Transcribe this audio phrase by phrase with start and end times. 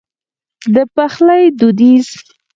[0.73, 2.07] د پخلي دوديز